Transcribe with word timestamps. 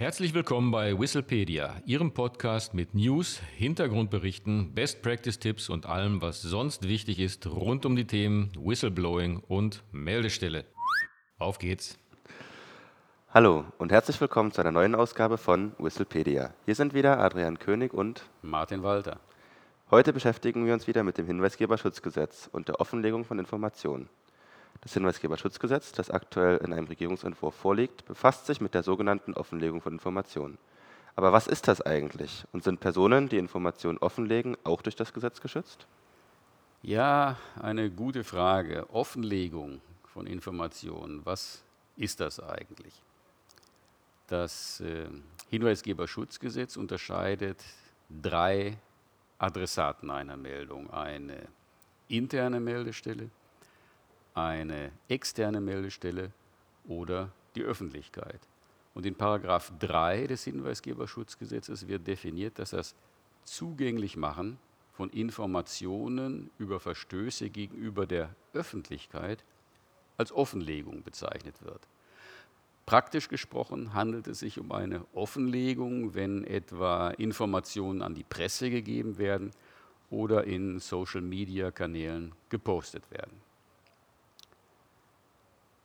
Herzlich 0.00 0.32
willkommen 0.32 0.70
bei 0.70 0.98
Whistlepedia, 0.98 1.76
Ihrem 1.84 2.14
Podcast 2.14 2.72
mit 2.72 2.94
News, 2.94 3.38
Hintergrundberichten, 3.58 4.72
Best 4.72 5.02
Practice 5.02 5.38
Tipps 5.38 5.68
und 5.68 5.84
allem, 5.84 6.22
was 6.22 6.40
sonst 6.40 6.88
wichtig 6.88 7.18
ist 7.18 7.46
rund 7.46 7.84
um 7.84 7.96
die 7.96 8.06
Themen 8.06 8.50
Whistleblowing 8.58 9.42
und 9.46 9.84
Meldestelle. 9.92 10.64
Auf 11.38 11.58
geht's! 11.58 11.98
Hallo 13.28 13.66
und 13.76 13.92
herzlich 13.92 14.18
willkommen 14.22 14.52
zu 14.52 14.62
einer 14.62 14.72
neuen 14.72 14.94
Ausgabe 14.94 15.36
von 15.36 15.72
Whistlepedia. 15.78 16.54
Hier 16.64 16.74
sind 16.74 16.94
wieder 16.94 17.20
Adrian 17.20 17.58
König 17.58 17.92
und 17.92 18.22
Martin 18.40 18.82
Walter. 18.82 19.20
Heute 19.90 20.14
beschäftigen 20.14 20.64
wir 20.64 20.72
uns 20.72 20.86
wieder 20.86 21.04
mit 21.04 21.18
dem 21.18 21.26
Hinweisgeberschutzgesetz 21.26 22.48
und 22.50 22.68
der 22.68 22.80
Offenlegung 22.80 23.26
von 23.26 23.38
Informationen. 23.38 24.08
Das 24.82 24.94
Hinweisgeberschutzgesetz, 24.94 25.92
das 25.92 26.10
aktuell 26.10 26.58
in 26.58 26.72
einem 26.72 26.86
Regierungsentwurf 26.86 27.54
vorliegt, 27.54 28.06
befasst 28.06 28.46
sich 28.46 28.60
mit 28.60 28.74
der 28.74 28.82
sogenannten 28.82 29.34
Offenlegung 29.34 29.82
von 29.82 29.92
Informationen. 29.92 30.58
Aber 31.16 31.32
was 31.32 31.46
ist 31.46 31.68
das 31.68 31.82
eigentlich? 31.82 32.44
Und 32.52 32.64
sind 32.64 32.80
Personen, 32.80 33.28
die 33.28 33.36
Informationen 33.36 33.98
offenlegen, 33.98 34.56
auch 34.64 34.80
durch 34.80 34.96
das 34.96 35.12
Gesetz 35.12 35.40
geschützt? 35.40 35.86
Ja, 36.82 37.36
eine 37.60 37.90
gute 37.90 38.24
Frage. 38.24 38.88
Offenlegung 38.90 39.82
von 40.04 40.26
Informationen, 40.26 41.20
was 41.26 41.62
ist 41.96 42.20
das 42.20 42.40
eigentlich? 42.40 42.94
Das 44.28 44.80
äh, 44.80 45.08
Hinweisgeberschutzgesetz 45.50 46.76
unterscheidet 46.76 47.62
drei 48.08 48.78
Adressaten 49.38 50.10
einer 50.10 50.36
Meldung. 50.36 50.88
Eine 50.90 51.48
interne 52.08 52.60
Meldestelle, 52.60 53.28
eine 54.34 54.92
externe 55.08 55.60
Meldestelle 55.60 56.30
oder 56.86 57.32
die 57.54 57.62
Öffentlichkeit. 57.62 58.40
Und 58.94 59.06
in 59.06 59.14
Paragraph 59.14 59.72
3 59.78 60.26
des 60.26 60.44
Hinweisgeberschutzgesetzes 60.44 61.88
wird 61.88 62.06
definiert, 62.06 62.58
dass 62.58 62.70
das 62.70 62.94
Zugänglichmachen 63.44 64.58
von 64.92 65.10
Informationen 65.10 66.50
über 66.58 66.80
Verstöße 66.80 67.50
gegenüber 67.50 68.06
der 68.06 68.34
Öffentlichkeit 68.52 69.44
als 70.16 70.32
Offenlegung 70.32 71.02
bezeichnet 71.02 71.62
wird. 71.62 71.80
Praktisch 72.84 73.28
gesprochen 73.28 73.94
handelt 73.94 74.26
es 74.26 74.40
sich 74.40 74.58
um 74.58 74.72
eine 74.72 75.06
Offenlegung, 75.14 76.14
wenn 76.14 76.44
etwa 76.44 77.10
Informationen 77.10 78.02
an 78.02 78.14
die 78.14 78.24
Presse 78.24 78.68
gegeben 78.68 79.16
werden 79.16 79.52
oder 80.10 80.44
in 80.44 80.80
Social-Media-Kanälen 80.80 82.32
gepostet 82.48 83.08
werden 83.10 83.49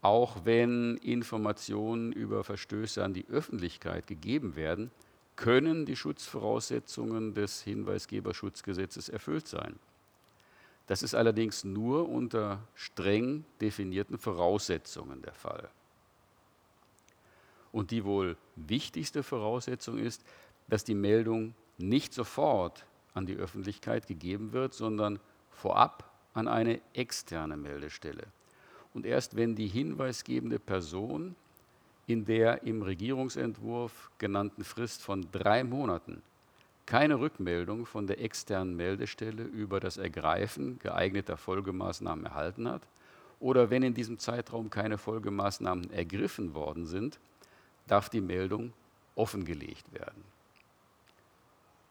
auch 0.05 0.45
wenn 0.45 0.97
Informationen 0.97 2.11
über 2.11 2.43
Verstöße 2.43 3.03
an 3.03 3.15
die 3.15 3.25
Öffentlichkeit 3.27 4.05
gegeben 4.05 4.55
werden, 4.55 4.91
können 5.35 5.87
die 5.87 5.95
Schutzvoraussetzungen 5.95 7.33
des 7.33 7.63
Hinweisgeberschutzgesetzes 7.63 9.09
erfüllt 9.09 9.47
sein. 9.47 9.79
Das 10.85 11.01
ist 11.01 11.15
allerdings 11.15 11.63
nur 11.63 12.07
unter 12.07 12.59
streng 12.75 13.45
definierten 13.59 14.19
Voraussetzungen 14.19 15.23
der 15.23 15.33
Fall. 15.33 15.69
Und 17.71 17.89
die 17.89 18.05
wohl 18.05 18.37
wichtigste 18.55 19.23
Voraussetzung 19.23 19.97
ist, 19.97 20.23
dass 20.67 20.83
die 20.83 20.93
Meldung 20.93 21.55
nicht 21.79 22.13
sofort 22.13 22.85
an 23.15 23.25
die 23.25 23.35
Öffentlichkeit 23.35 24.05
gegeben 24.05 24.53
wird, 24.53 24.75
sondern 24.75 25.19
vorab 25.49 26.13
an 26.35 26.47
eine 26.47 26.79
externe 26.93 27.57
Meldestelle 27.57 28.27
und 28.95 29.05
erst 29.05 29.35
wenn 29.35 29.55
die 29.55 29.67
hinweisgebende 29.67 30.57
Person 30.57 31.35
in 32.07 32.25
der 32.25 32.63
im 32.63 32.81
Regierungsentwurf 32.81 34.09
genannten 34.17 34.63
Frist 34.63 35.03
von 35.03 35.27
drei 35.31 35.63
Monaten 35.63 36.23
keine 36.85 37.19
Rückmeldung 37.19 37.85
von 37.85 38.07
der 38.07 38.21
externen 38.21 38.75
Meldestelle 38.75 39.43
über 39.43 39.79
das 39.79 39.97
Ergreifen 39.97 40.79
geeigneter 40.79 41.35
Folgemaßnahmen 41.35 42.25
erhalten 42.25 42.69
hat 42.69 42.81
oder 43.39 43.69
wenn 43.69 43.83
in 43.83 43.93
diesem 43.93 44.17
Zeitraum 44.17 44.69
keine 44.69 44.97
Folgemaßnahmen 44.97 45.91
ergriffen 45.91 46.53
worden 46.53 46.85
sind, 46.85 47.19
darf 47.87 48.09
die 48.09 48.21
Meldung 48.21 48.71
offengelegt 49.15 49.91
werden. 49.93 50.23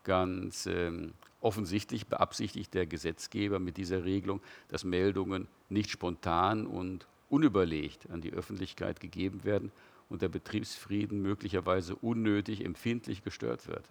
Ganz 0.04 0.66
ähm, 0.66 1.14
offensichtlich 1.40 2.06
beabsichtigt 2.06 2.72
der 2.74 2.86
Gesetzgeber 2.86 3.58
mit 3.58 3.76
dieser 3.76 4.04
Regelung, 4.04 4.40
dass 4.68 4.84
Meldungen 4.84 5.46
nicht 5.68 5.90
spontan 5.90 6.66
und 6.66 7.06
unüberlegt 7.28 8.08
an 8.10 8.20
die 8.20 8.32
Öffentlichkeit 8.32 9.00
gegeben 9.00 9.44
werden 9.44 9.72
und 10.08 10.22
der 10.22 10.28
Betriebsfrieden 10.28 11.20
möglicherweise 11.20 11.96
unnötig 11.96 12.64
empfindlich 12.64 13.22
gestört 13.24 13.66
wird. 13.68 13.84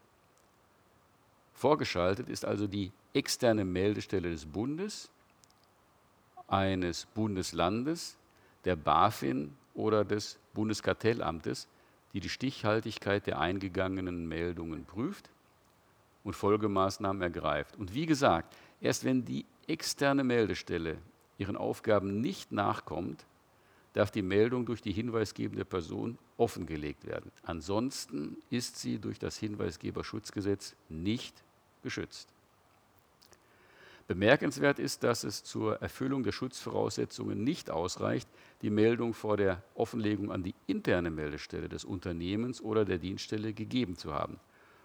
Vorgeschaltet 1.53 2.29
ist 2.29 2.46
also 2.46 2.68
die 2.68 2.91
externe 3.13 3.66
Meldestelle 3.66 4.31
des 4.31 4.46
Bundes, 4.46 5.09
eines 6.47 7.06
Bundeslandes, 7.13 8.18
der 8.66 8.75
BaFin 8.75 9.56
oder 9.73 10.06
des 10.06 10.38
Bundeskartellamtes, 10.53 11.68
die 12.13 12.19
die 12.19 12.29
Stichhaltigkeit 12.29 13.28
der 13.28 13.40
eingegangenen 13.40 14.28
Meldungen 14.28 14.85
prüft 14.85 15.32
und 16.23 16.35
Folgemaßnahmen 16.35 17.22
ergreift. 17.22 17.75
Und 17.78 17.94
wie 17.94 18.06
gesagt, 18.06 18.56
erst 18.81 19.03
wenn 19.03 19.25
die 19.25 19.45
externe 19.67 20.23
Meldestelle 20.23 20.97
ihren 21.38 21.57
Aufgaben 21.57 22.22
nicht 22.22 22.51
nachkommt, 22.51 23.25
darf 23.94 24.11
die 24.11 24.22
Meldung 24.22 24.66
durch 24.66 24.81
die 24.81 24.91
hinweisgebende 24.91 25.66
Person 25.66 26.17
offengelegt 26.38 27.06
werden. 27.06 27.31
Ansonsten 27.44 28.38
ist 28.50 28.78
sie 28.78 28.97
durch 28.97 29.19
das 29.19 29.38
Hinweisgeberschutzgesetz 29.38 30.75
nicht 30.89 31.44
geschützt. 31.84 32.29
Bemerkenswert 34.07 34.79
ist, 34.79 35.03
dass 35.03 35.23
es 35.23 35.44
zur 35.44 35.81
Erfüllung 35.81 36.23
der 36.23 36.34
Schutzvoraussetzungen 36.34 37.41
nicht 37.41 37.69
ausreicht, 37.69 38.28
die 38.61 38.69
Meldung 38.69 39.13
vor 39.13 39.38
der 39.38 39.63
Offenlegung 39.75 40.31
an 40.31 40.44
die 40.44 40.55
interne 40.67 41.09
Meldestelle 41.09 41.69
des 41.69 41.85
Unternehmens 41.85 42.61
oder 42.61 42.84
der 42.84 42.97
Dienststelle 42.97 43.53
gegeben 43.53 43.95
zu 43.95 44.13
haben. 44.13 44.40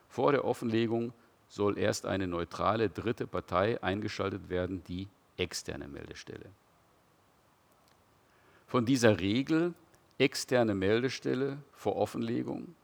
Vor 0.09 0.33
der 0.33 0.45
Offenlegung 0.45 1.13
soll 1.49 1.79
erst 1.79 2.07
eine 2.07 2.27
neutrale 2.27 2.89
dritte 2.89 3.27
Partei 3.27 3.83
eingeschaltet 3.83 4.49
werden, 4.49 4.83
die 4.85 5.09
externe 5.37 5.89
Meldestelle. 5.89 6.51
Von 8.67 8.85
dieser 8.85 9.19
Regel 9.19 9.73
externe 10.19 10.75
Meldestelle 10.75 11.59
vor 11.73 11.97
Offenlegung 11.97 12.75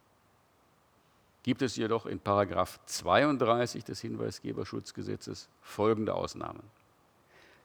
gibt 1.42 1.60
es 1.60 1.76
jedoch 1.76 2.06
in 2.06 2.20
Paragraph 2.20 2.80
32 2.86 3.84
des 3.84 4.00
Hinweisgeberschutzgesetzes 4.00 5.48
folgende 5.60 6.14
Ausnahmen. 6.14 6.62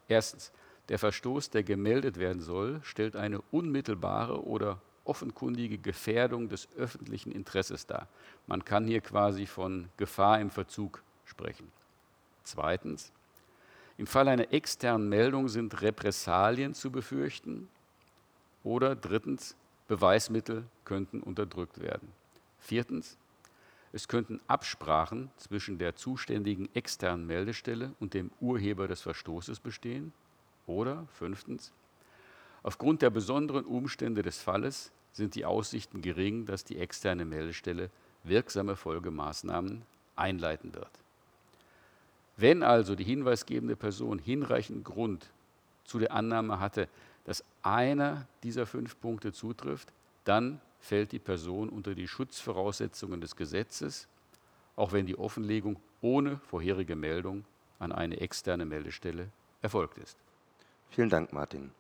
Erstens, 0.10 0.52
der 0.90 1.00
Verstoß, 1.00 1.52
der 1.52 1.64
gemeldet 1.64 2.18
werden 2.18 2.42
soll, 2.42 2.82
stellt 2.84 3.16
eine 3.16 3.42
unmittelbare 3.52 4.44
oder 4.44 4.82
offenkundige 5.04 5.78
Gefährdung 5.78 6.50
des 6.50 6.68
öffentlichen 6.76 7.32
Interesses 7.32 7.86
dar. 7.86 8.08
Man 8.48 8.66
kann 8.66 8.86
hier 8.86 9.02
quasi 9.02 9.46
von 9.46 9.90
Gefahr 9.98 10.40
im 10.40 10.50
Verzug 10.50 11.02
sprechen. 11.26 11.72
Zweitens, 12.44 13.12
im 13.98 14.08
Fall 14.08 14.28
einer 14.28 14.54
externen 14.54 15.10
Meldung 15.10 15.50
sind 15.50 15.82
Repressalien 15.82 16.74
zu 16.74 16.92
befürchten 16.92 17.68
oder 18.64 18.96
drittens, 18.96 19.56
Beweismittel 19.88 20.66
könnten 20.86 21.22
unterdrückt 21.22 21.82
werden. 21.82 22.14
Viertens, 22.60 23.18
es 23.92 24.08
könnten 24.08 24.40
Absprachen 24.48 25.32
zwischen 25.38 25.80
der 25.80 25.96
zuständigen 25.96 26.70
externen 26.76 27.26
Meldestelle 27.26 27.94
und 28.00 28.14
dem 28.14 28.30
Urheber 28.40 28.88
des 28.88 29.02
Verstoßes 29.02 29.60
bestehen. 29.60 30.14
Oder 30.68 31.08
fünftens, 31.14 31.74
aufgrund 32.64 33.02
der 33.02 33.10
besonderen 33.10 33.66
Umstände 33.66 34.22
des 34.22 34.42
Falles 34.42 34.92
sind 35.12 35.36
die 35.36 35.46
Aussichten 35.46 36.02
gering, 36.02 36.46
dass 36.46 36.64
die 36.64 36.78
externe 36.78 37.26
Meldestelle 37.26 37.90
wirksame 38.24 38.76
Folgemaßnahmen 38.76 39.84
einleiten 40.16 40.74
wird. 40.74 40.92
Wenn 42.38 42.64
also 42.64 42.96
die 42.96 43.04
hinweisgebende 43.04 43.76
Person 43.76 44.20
hinreichend 44.20 44.86
Grund 44.86 45.30
zu 45.84 46.00
der 46.00 46.14
Annahme 46.14 46.60
hatte, 46.60 46.88
dass 47.26 47.44
einer 47.64 48.28
dieser 48.44 48.66
fünf 48.66 49.00
Punkte 49.00 49.34
zutrifft, 49.34 49.92
dann 50.24 50.62
fällt 50.80 51.12
die 51.12 51.20
Person 51.20 51.70
unter 51.70 51.96
die 51.96 52.08
Schutzvoraussetzungen 52.08 53.20
des 53.20 53.36
Gesetzes, 53.36 54.08
auch 54.76 54.94
wenn 54.94 55.06
die 55.06 55.18
Offenlegung 55.18 55.78
ohne 56.02 56.38
vorherige 56.38 56.96
Meldung 56.96 57.44
an 57.80 57.92
eine 57.92 58.20
externe 58.22 58.66
Meldestelle 58.66 59.30
erfolgt 59.62 59.98
ist. 59.98 60.18
Vielen 60.90 61.10
Dank, 61.10 61.34
Martin. 61.34 61.72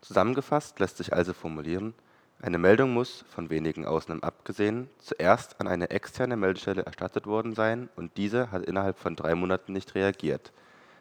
Zusammengefasst 0.00 0.78
lässt 0.78 0.98
sich 0.98 1.12
also 1.12 1.32
formulieren, 1.32 1.94
eine 2.40 2.58
Meldung 2.58 2.94
muss, 2.94 3.24
von 3.30 3.50
wenigen 3.50 3.84
Ausnahmen 3.84 4.22
abgesehen, 4.22 4.88
zuerst 4.98 5.60
an 5.60 5.66
eine 5.66 5.90
externe 5.90 6.36
Meldestelle 6.36 6.82
erstattet 6.82 7.26
worden 7.26 7.54
sein 7.54 7.88
und 7.96 8.16
diese 8.16 8.52
hat 8.52 8.64
innerhalb 8.64 8.96
von 8.98 9.16
drei 9.16 9.34
Monaten 9.34 9.72
nicht 9.72 9.96
reagiert. 9.96 10.52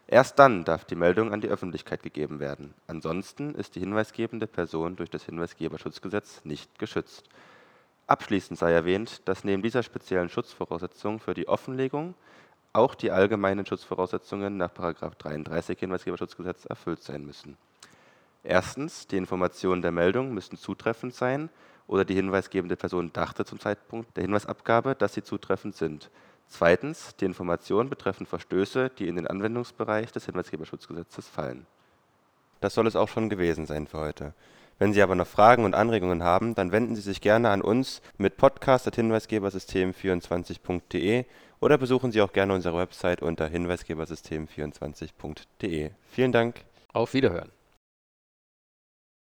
Erst 0.07 0.39
dann 0.39 0.63
darf 0.63 0.85
die 0.85 0.95
Meldung 0.95 1.31
an 1.31 1.41
die 1.41 1.49
Öffentlichkeit 1.49 2.01
gegeben 2.01 2.39
werden. 2.39 2.73
Ansonsten 2.87 3.53
ist 3.53 3.75
die 3.75 3.81
hinweisgebende 3.81 4.47
Person 4.47 4.95
durch 4.95 5.11
das 5.11 5.25
Hinweisgeberschutzgesetz 5.25 6.41
nicht 6.43 6.79
geschützt. 6.79 7.29
Abschließend 8.07 8.57
sei 8.57 8.71
erwähnt, 8.71 9.21
dass 9.25 9.43
neben 9.43 9.61
dieser 9.61 9.83
speziellen 9.83 10.29
Schutzvoraussetzung 10.29 11.19
für 11.19 11.35
die 11.35 11.47
Offenlegung 11.47 12.15
auch 12.73 12.95
die 12.95 13.11
allgemeinen 13.11 13.65
Schutzvoraussetzungen 13.65 14.57
nach§ 14.57 14.71
33 15.17 15.77
Hinweisgeberschutzgesetz 15.77 16.65
erfüllt 16.65 17.03
sein 17.03 17.25
müssen. 17.25 17.57
Erstens, 18.43 19.07
die 19.07 19.17
Informationen 19.17 19.81
der 19.81 19.91
Meldung 19.91 20.33
müssen 20.33 20.57
zutreffend 20.57 21.13
sein 21.13 21.49
oder 21.87 22.05
die 22.05 22.15
hinweisgebende 22.15 22.75
Person 22.75 23.11
dachte 23.13 23.45
zum 23.45 23.59
Zeitpunkt 23.59 24.15
der 24.15 24.23
Hinweisabgabe, 24.23 24.95
dass 24.95 25.13
sie 25.13 25.23
zutreffend 25.23 25.75
sind. 25.75 26.09
Zweitens, 26.47 27.15
die 27.17 27.25
Informationen 27.25 27.89
betreffen 27.89 28.25
Verstöße, 28.25 28.89
die 28.89 29.07
in 29.07 29.17
den 29.17 29.27
Anwendungsbereich 29.27 30.11
des 30.11 30.25
Hinweisgeberschutzgesetzes 30.25 31.27
fallen. 31.27 31.65
Das 32.61 32.73
soll 32.73 32.87
es 32.87 32.95
auch 32.95 33.09
schon 33.09 33.29
gewesen 33.29 33.65
sein 33.65 33.87
für 33.87 33.99
heute. 33.99 34.33
Wenn 34.79 34.93
Sie 34.93 35.01
aber 35.01 35.15
noch 35.15 35.27
Fragen 35.27 35.65
und 35.65 35.73
Anregungen 35.73 36.21
haben, 36.23 36.53
dann 36.53 36.71
wenden 36.71 36.95
Sie 36.95 37.01
sich 37.01 37.19
gerne 37.19 37.49
an 37.49 37.63
uns 37.63 38.03
mit 38.17 38.37
podcast.hinweisgebersystem24.de 38.37 41.25
oder 41.59 41.79
besuchen 41.79 42.11
Sie 42.11 42.21
auch 42.21 42.31
gerne 42.31 42.53
unsere 42.53 42.77
Website 42.77 43.23
unter 43.23 43.47
hinweisgebersystem24.de. 43.47 45.89
Vielen 46.11 46.31
Dank. 46.31 46.63
Auf 46.93 47.15
Wiederhören. 47.15 47.49